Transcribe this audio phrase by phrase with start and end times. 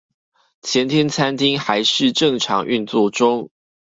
[0.63, 3.51] 前天餐廳還是正常運作中